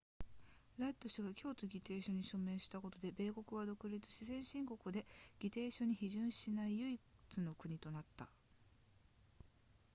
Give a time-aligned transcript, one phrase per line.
[0.79, 5.05] ラッド氏が京都議定書に署名したことで米国は孤立し先進国で
[5.37, 8.27] 議定書に批准しない唯一の国となった